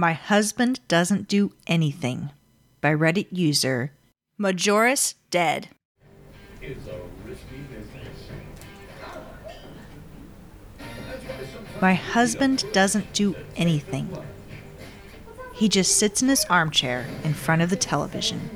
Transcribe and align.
My 0.00 0.14
Husband 0.14 0.80
Doesn't 0.88 1.28
Do 1.28 1.52
Anything 1.66 2.30
by 2.80 2.94
Reddit 2.94 3.26
user 3.30 3.92
Majoris 4.40 5.12
Dead. 5.28 5.68
My 11.82 11.92
husband 11.92 12.64
doesn't 12.72 13.12
do 13.12 13.36
anything. 13.56 14.08
He 15.52 15.68
just 15.68 15.98
sits 15.98 16.22
in 16.22 16.30
his 16.30 16.46
armchair 16.46 17.06
in 17.22 17.34
front 17.34 17.60
of 17.60 17.68
the 17.68 17.76
television. 17.76 18.48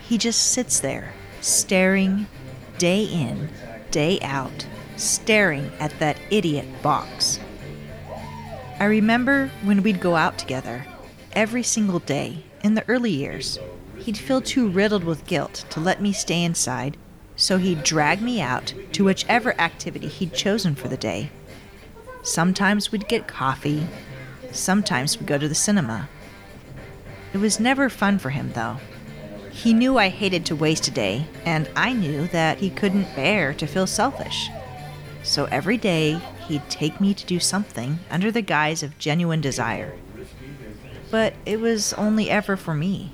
He 0.00 0.18
just 0.18 0.50
sits 0.50 0.80
there, 0.80 1.12
staring 1.40 2.26
day 2.78 3.04
in, 3.04 3.50
day 3.92 4.18
out, 4.20 4.66
staring 4.96 5.70
at 5.78 5.96
that 6.00 6.18
idiot 6.28 6.66
box. 6.82 7.38
I 8.78 8.84
remember 8.84 9.50
when 9.62 9.82
we'd 9.82 10.00
go 10.00 10.16
out 10.16 10.38
together, 10.38 10.84
every 11.32 11.62
single 11.62 11.98
day, 12.00 12.44
in 12.62 12.74
the 12.74 12.86
early 12.88 13.10
years. 13.10 13.58
He'd 13.98 14.18
feel 14.18 14.42
too 14.42 14.68
riddled 14.68 15.02
with 15.02 15.26
guilt 15.26 15.64
to 15.70 15.80
let 15.80 16.02
me 16.02 16.12
stay 16.12 16.44
inside, 16.44 16.98
so 17.36 17.56
he'd 17.56 17.82
drag 17.82 18.20
me 18.20 18.40
out 18.42 18.74
to 18.92 19.04
whichever 19.04 19.58
activity 19.58 20.08
he'd 20.08 20.34
chosen 20.34 20.74
for 20.74 20.88
the 20.88 20.96
day. 20.98 21.30
Sometimes 22.22 22.92
we'd 22.92 23.08
get 23.08 23.26
coffee, 23.26 23.86
sometimes 24.52 25.18
we'd 25.18 25.26
go 25.26 25.38
to 25.38 25.48
the 25.48 25.54
cinema. 25.54 26.10
It 27.32 27.38
was 27.38 27.58
never 27.58 27.88
fun 27.88 28.18
for 28.18 28.30
him, 28.30 28.52
though. 28.52 28.76
He 29.50 29.72
knew 29.72 29.96
I 29.96 30.10
hated 30.10 30.44
to 30.46 30.56
waste 30.56 30.86
a 30.86 30.90
day, 30.90 31.26
and 31.46 31.70
I 31.74 31.94
knew 31.94 32.26
that 32.28 32.58
he 32.58 32.68
couldn't 32.68 33.16
bear 33.16 33.54
to 33.54 33.66
feel 33.66 33.86
selfish. 33.86 34.50
So 35.22 35.46
every 35.46 35.78
day, 35.78 36.20
he'd 36.48 36.68
take 36.68 37.00
me 37.00 37.14
to 37.14 37.26
do 37.26 37.38
something 37.40 37.98
under 38.10 38.30
the 38.30 38.42
guise 38.42 38.82
of 38.82 38.98
genuine 38.98 39.40
desire. 39.40 39.94
But 41.10 41.34
it 41.44 41.60
was 41.60 41.92
only 41.94 42.30
ever 42.30 42.56
for 42.56 42.74
me. 42.74 43.12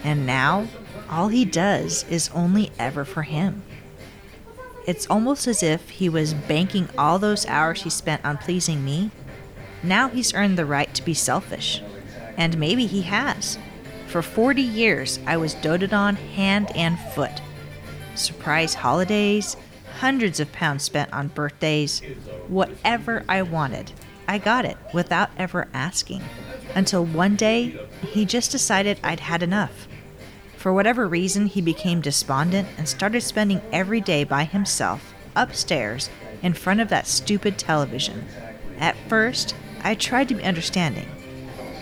And 0.00 0.26
now, 0.26 0.68
all 1.10 1.28
he 1.28 1.44
does 1.44 2.04
is 2.10 2.30
only 2.34 2.70
ever 2.78 3.04
for 3.04 3.22
him. 3.22 3.62
It's 4.86 5.06
almost 5.08 5.46
as 5.46 5.62
if 5.62 5.90
he 5.90 6.08
was 6.08 6.32
banking 6.32 6.88
all 6.96 7.18
those 7.18 7.46
hours 7.46 7.82
he 7.82 7.90
spent 7.90 8.24
on 8.24 8.38
pleasing 8.38 8.84
me. 8.84 9.10
Now 9.82 10.08
he's 10.08 10.32
earned 10.32 10.56
the 10.56 10.64
right 10.64 10.92
to 10.94 11.04
be 11.04 11.14
selfish. 11.14 11.82
And 12.36 12.58
maybe 12.58 12.86
he 12.86 13.02
has. 13.02 13.58
For 14.06 14.22
40 14.22 14.62
years, 14.62 15.18
I 15.26 15.36
was 15.36 15.54
doted 15.54 15.92
on 15.92 16.16
hand 16.16 16.70
and 16.76 16.98
foot. 17.14 17.42
Surprise 18.14 18.74
holidays, 18.74 19.56
hundreds 19.98 20.40
of 20.40 20.52
pounds 20.52 20.84
spent 20.84 21.12
on 21.12 21.28
birthdays, 21.28 22.00
whatever 22.48 23.24
I 23.28 23.42
wanted. 23.42 23.92
I 24.28 24.38
got 24.38 24.64
it 24.64 24.76
without 24.92 25.30
ever 25.38 25.68
asking. 25.72 26.22
Until 26.74 27.04
one 27.04 27.36
day, 27.36 27.78
he 28.02 28.24
just 28.24 28.50
decided 28.50 29.00
I'd 29.02 29.20
had 29.20 29.42
enough. 29.42 29.88
For 30.56 30.72
whatever 30.72 31.06
reason, 31.06 31.46
he 31.46 31.60
became 31.60 32.00
despondent 32.00 32.68
and 32.76 32.88
started 32.88 33.20
spending 33.20 33.62
every 33.72 34.00
day 34.00 34.24
by 34.24 34.44
himself, 34.44 35.14
upstairs, 35.34 36.10
in 36.42 36.52
front 36.52 36.80
of 36.80 36.88
that 36.88 37.06
stupid 37.06 37.56
television. 37.56 38.26
At 38.78 38.96
first, 39.08 39.54
I 39.82 39.94
tried 39.94 40.28
to 40.28 40.34
be 40.34 40.42
understanding. 40.42 41.08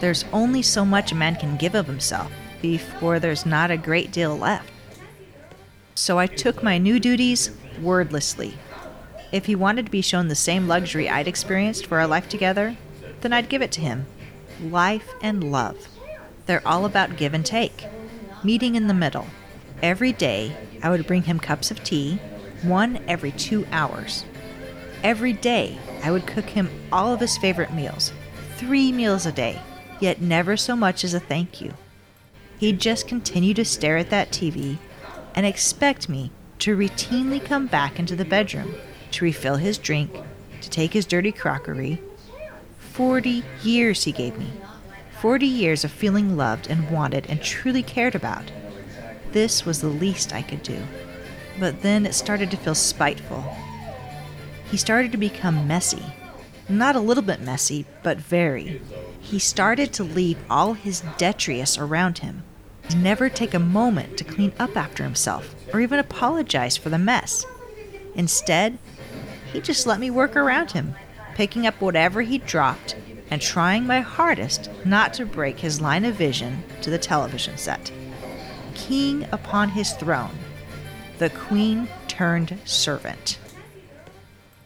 There's 0.00 0.24
only 0.32 0.62
so 0.62 0.84
much 0.84 1.10
a 1.10 1.16
man 1.16 1.36
can 1.36 1.56
give 1.56 1.74
of 1.74 1.86
himself 1.86 2.30
before 2.60 3.18
there's 3.18 3.46
not 3.46 3.70
a 3.70 3.76
great 3.76 4.12
deal 4.12 4.36
left. 4.36 4.70
So 5.94 6.18
I 6.18 6.26
took 6.26 6.62
my 6.62 6.76
new 6.76 7.00
duties 7.00 7.50
wordlessly. 7.80 8.58
If 9.32 9.46
he 9.46 9.54
wanted 9.54 9.86
to 9.86 9.92
be 9.92 10.02
shown 10.02 10.28
the 10.28 10.34
same 10.34 10.68
luxury 10.68 11.08
I'd 11.08 11.28
experienced 11.28 11.86
for 11.86 11.98
our 11.98 12.06
life 12.06 12.28
together, 12.28 12.76
then 13.20 13.32
I'd 13.32 13.48
give 13.48 13.62
it 13.62 13.72
to 13.72 13.80
him. 13.80 14.06
Life 14.62 15.08
and 15.20 15.50
love. 15.50 15.88
They're 16.46 16.66
all 16.66 16.84
about 16.84 17.16
give 17.16 17.34
and 17.34 17.44
take, 17.44 17.86
meeting 18.44 18.76
in 18.76 18.86
the 18.86 18.94
middle. 18.94 19.26
Every 19.82 20.12
day, 20.12 20.56
I 20.82 20.90
would 20.90 21.06
bring 21.06 21.24
him 21.24 21.40
cups 21.40 21.70
of 21.70 21.82
tea, 21.82 22.20
one 22.62 23.00
every 23.08 23.32
two 23.32 23.66
hours. 23.72 24.24
Every 25.02 25.32
day, 25.32 25.78
I 26.02 26.10
would 26.10 26.26
cook 26.26 26.46
him 26.46 26.70
all 26.92 27.12
of 27.12 27.20
his 27.20 27.36
favorite 27.36 27.72
meals, 27.74 28.12
three 28.56 28.92
meals 28.92 29.26
a 29.26 29.32
day, 29.32 29.60
yet 30.00 30.20
never 30.20 30.56
so 30.56 30.76
much 30.76 31.04
as 31.04 31.14
a 31.14 31.20
thank 31.20 31.60
you. 31.60 31.74
He'd 32.58 32.80
just 32.80 33.08
continue 33.08 33.54
to 33.54 33.64
stare 33.64 33.98
at 33.98 34.10
that 34.10 34.30
TV 34.30 34.78
and 35.34 35.44
expect 35.44 36.08
me 36.08 36.30
to 36.60 36.76
routinely 36.76 37.44
come 37.44 37.66
back 37.66 37.98
into 37.98 38.16
the 38.16 38.24
bedroom 38.24 38.74
to 39.12 39.24
refill 39.24 39.56
his 39.56 39.78
drink, 39.78 40.10
to 40.60 40.70
take 40.70 40.92
his 40.92 41.06
dirty 41.06 41.32
crockery. 41.32 42.00
Forty 42.78 43.44
years 43.62 44.04
he 44.04 44.12
gave 44.12 44.38
me. 44.38 44.50
Forty 45.20 45.46
years 45.46 45.84
of 45.84 45.90
feeling 45.90 46.36
loved 46.36 46.68
and 46.68 46.90
wanted 46.90 47.26
and 47.28 47.40
truly 47.40 47.82
cared 47.82 48.14
about. 48.14 48.50
This 49.32 49.64
was 49.64 49.80
the 49.80 49.88
least 49.88 50.32
I 50.32 50.42
could 50.42 50.62
do. 50.62 50.82
But 51.58 51.82
then 51.82 52.04
it 52.06 52.14
started 52.14 52.50
to 52.50 52.56
feel 52.56 52.74
spiteful. 52.74 53.44
He 54.70 54.76
started 54.76 55.12
to 55.12 55.18
become 55.18 55.66
messy. 55.66 56.02
Not 56.68 56.96
a 56.96 57.00
little 57.00 57.22
bit 57.22 57.40
messy, 57.40 57.86
but 58.02 58.18
very. 58.18 58.82
He 59.20 59.38
started 59.38 59.92
to 59.94 60.04
leave 60.04 60.38
all 60.50 60.74
his 60.74 61.02
detritus 61.16 61.78
around 61.78 62.18
him, 62.18 62.42
never 62.94 63.28
take 63.28 63.54
a 63.54 63.58
moment 63.58 64.16
to 64.18 64.24
clean 64.24 64.52
up 64.58 64.76
after 64.76 65.02
himself 65.02 65.54
or 65.72 65.80
even 65.80 65.98
apologize 65.98 66.76
for 66.76 66.90
the 66.90 66.98
mess. 66.98 67.44
Instead, 68.14 68.78
he 69.52 69.60
just 69.60 69.86
let 69.86 70.00
me 70.00 70.10
work 70.10 70.36
around 70.36 70.72
him, 70.72 70.94
picking 71.34 71.66
up 71.66 71.80
whatever 71.80 72.22
he 72.22 72.38
dropped 72.38 72.96
and 73.30 73.42
trying 73.42 73.86
my 73.86 74.00
hardest 74.00 74.70
not 74.84 75.12
to 75.14 75.26
break 75.26 75.58
his 75.58 75.80
line 75.80 76.04
of 76.04 76.14
vision 76.14 76.62
to 76.82 76.90
the 76.90 76.98
television 76.98 77.56
set. 77.56 77.90
King 78.74 79.26
upon 79.32 79.70
his 79.70 79.92
throne, 79.92 80.38
the 81.18 81.30
queen 81.30 81.88
turned 82.08 82.58
servant. 82.64 83.38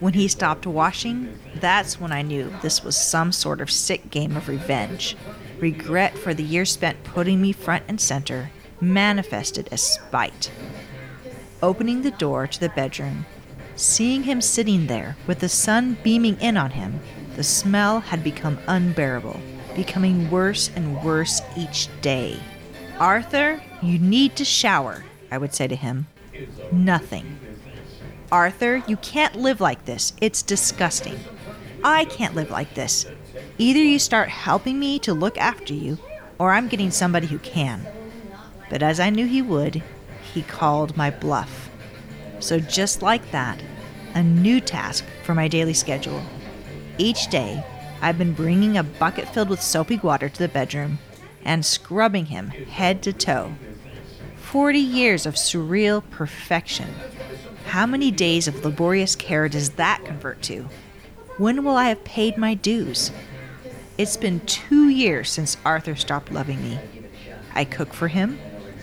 When 0.00 0.14
he 0.14 0.26
stopped 0.26 0.66
washing, 0.66 1.38
that's 1.54 2.00
when 2.00 2.10
I 2.10 2.22
knew 2.22 2.52
this 2.60 2.82
was 2.82 2.96
some 2.96 3.30
sort 3.30 3.60
of 3.60 3.70
sick 3.70 4.10
game 4.10 4.36
of 4.36 4.48
revenge. 4.48 5.16
Regret 5.62 6.18
for 6.18 6.34
the 6.34 6.42
years 6.42 6.72
spent 6.72 7.04
putting 7.04 7.40
me 7.40 7.52
front 7.52 7.84
and 7.86 8.00
center, 8.00 8.50
manifested 8.80 9.68
as 9.70 9.80
spite. 9.80 10.50
Opening 11.62 12.02
the 12.02 12.10
door 12.10 12.48
to 12.48 12.58
the 12.58 12.70
bedroom, 12.70 13.24
seeing 13.76 14.24
him 14.24 14.40
sitting 14.40 14.88
there 14.88 15.16
with 15.28 15.38
the 15.38 15.48
sun 15.48 15.96
beaming 16.02 16.36
in 16.40 16.56
on 16.56 16.72
him, 16.72 16.98
the 17.36 17.44
smell 17.44 18.00
had 18.00 18.24
become 18.24 18.58
unbearable, 18.66 19.38
becoming 19.76 20.28
worse 20.32 20.68
and 20.74 21.00
worse 21.04 21.40
each 21.56 21.88
day. 22.00 22.36
Arthur, 22.98 23.62
you 23.80 24.00
need 24.00 24.34
to 24.34 24.44
shower, 24.44 25.04
I 25.30 25.38
would 25.38 25.54
say 25.54 25.68
to 25.68 25.76
him. 25.76 26.08
Nothing. 26.72 27.38
Arthur, 28.32 28.82
you 28.88 28.96
can't 28.96 29.36
live 29.36 29.60
like 29.60 29.84
this. 29.84 30.12
It's 30.20 30.42
disgusting. 30.42 31.20
I 31.84 32.06
can't 32.06 32.34
live 32.34 32.50
like 32.50 32.74
this. 32.74 33.06
Either 33.58 33.78
you 33.78 33.98
start 33.98 34.28
helping 34.28 34.78
me 34.78 34.98
to 35.00 35.14
look 35.14 35.38
after 35.38 35.74
you, 35.74 35.98
or 36.38 36.52
I'm 36.52 36.68
getting 36.68 36.90
somebody 36.90 37.26
who 37.26 37.38
can. 37.38 37.86
But 38.70 38.82
as 38.82 38.98
I 38.98 39.10
knew 39.10 39.26
he 39.26 39.42
would, 39.42 39.82
he 40.32 40.42
called 40.42 40.96
my 40.96 41.10
bluff. 41.10 41.70
So, 42.40 42.58
just 42.58 43.02
like 43.02 43.30
that, 43.30 43.62
a 44.14 44.22
new 44.22 44.60
task 44.60 45.04
for 45.22 45.34
my 45.34 45.48
daily 45.48 45.74
schedule. 45.74 46.22
Each 46.98 47.28
day, 47.28 47.64
I've 48.00 48.18
been 48.18 48.32
bringing 48.32 48.76
a 48.76 48.82
bucket 48.82 49.28
filled 49.28 49.48
with 49.48 49.62
soapy 49.62 49.98
water 49.98 50.28
to 50.28 50.38
the 50.38 50.48
bedroom 50.48 50.98
and 51.44 51.64
scrubbing 51.64 52.26
him 52.26 52.48
head 52.48 53.02
to 53.02 53.12
toe. 53.12 53.52
40 54.36 54.78
years 54.78 55.24
of 55.24 55.34
surreal 55.34 56.02
perfection 56.10 56.88
how 57.72 57.86
many 57.86 58.10
days 58.10 58.48
of 58.48 58.66
laborious 58.66 59.16
care 59.16 59.48
does 59.48 59.70
that 59.70 60.04
convert 60.04 60.42
to? 60.42 60.68
When 61.38 61.64
will 61.64 61.76
I 61.76 61.88
have 61.88 62.04
paid 62.04 62.36
my 62.36 62.52
dues? 62.52 63.10
It's 63.96 64.18
been 64.18 64.40
two 64.40 64.90
years 64.90 65.30
since 65.30 65.56
Arthur 65.64 65.96
stopped 65.96 66.30
loving 66.30 66.62
me. 66.62 66.78
I 67.54 67.64
cook 67.64 67.94
for 67.94 68.08
him, 68.08 68.38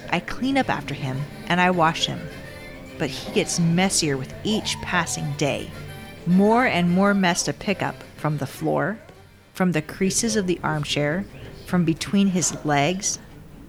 I 0.10 0.20
clean 0.20 0.58
up 0.58 0.68
after 0.68 0.96
him, 0.96 1.22
and 1.48 1.62
I 1.62 1.70
wash 1.70 2.08
him. 2.08 2.20
But 2.98 3.12
he 3.12 3.34
gets 3.34 3.60
messier 3.60 4.18
with 4.18 4.34
each 4.44 4.76
passing 4.82 5.32
day. 5.34 5.70
More 6.26 6.66
and 6.66 6.90
more 6.90 7.14
mess 7.14 7.44
to 7.44 7.54
pick 7.54 7.84
up 7.84 7.96
from 8.16 8.40
the 8.40 8.48
floor, 8.48 8.98
from 9.54 9.72
the 9.72 9.82
creases 9.84 10.36
of 10.36 10.48
the 10.48 10.60
armchair, 10.64 11.26
from 11.68 11.86
between 11.86 12.30
his 12.30 12.66
legs. 12.66 13.20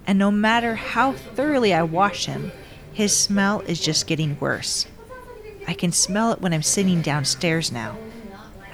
And 0.07 0.17
no 0.17 0.31
matter 0.31 0.73
how 0.73 1.13
thoroughly 1.13 1.71
I 1.71 1.83
wash 1.83 2.25
him, 2.25 2.51
his 2.91 3.15
smell 3.15 3.61
is 3.61 3.79
just 3.79 4.07
getting 4.07 4.39
worse. 4.39 4.87
I 5.67 5.75
can 5.75 5.91
smell 5.91 6.31
it 6.31 6.41
when 6.41 6.51
I'm 6.51 6.63
sitting 6.63 7.03
downstairs 7.03 7.71
now. 7.71 7.95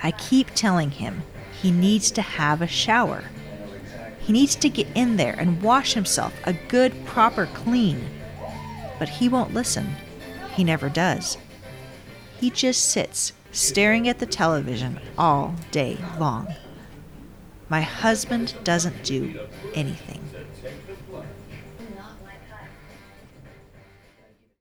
I 0.03 0.11
keep 0.11 0.51
telling 0.53 0.91
him 0.91 1.23
he 1.61 1.71
needs 1.71 2.11
to 2.11 2.21
have 2.21 2.61
a 2.61 2.67
shower. 2.67 3.23
He 4.19 4.33
needs 4.33 4.55
to 4.55 4.69
get 4.69 4.87
in 4.93 5.17
there 5.17 5.35
and 5.37 5.61
wash 5.61 5.93
himself 5.93 6.33
a 6.43 6.53
good, 6.53 7.05
proper 7.05 7.47
clean. 7.47 8.09
But 8.99 9.09
he 9.09 9.29
won't 9.29 9.53
listen. 9.53 9.95
He 10.53 10.63
never 10.63 10.89
does. 10.89 11.37
He 12.39 12.49
just 12.49 12.85
sits, 12.85 13.33
staring 13.51 14.07
at 14.07 14.19
the 14.19 14.25
television 14.25 14.99
all 15.17 15.55
day 15.71 15.97
long. 16.19 16.53
My 17.69 17.81
husband 17.81 18.53
doesn't 18.63 19.03
do 19.03 19.39
anything. 19.73 20.21